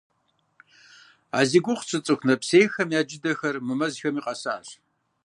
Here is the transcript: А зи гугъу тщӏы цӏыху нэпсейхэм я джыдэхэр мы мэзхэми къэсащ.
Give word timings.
А 1.37 1.41
зи 1.49 1.59
гугъу 1.63 1.85
тщӏы 1.87 1.99
цӏыху 2.05 2.27
нэпсейхэм 2.27 2.89
я 2.99 3.01
джыдэхэр 3.07 3.55
мы 3.65 3.73
мэзхэми 3.79 4.21
къэсащ. 4.25 4.67